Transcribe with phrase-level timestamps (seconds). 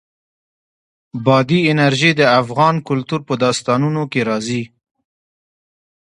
[1.25, 4.63] بادي انرژي د افغان کلتور په داستانونو کې راځي.